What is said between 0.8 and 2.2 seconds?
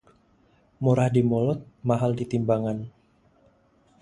Murah di mulut mahal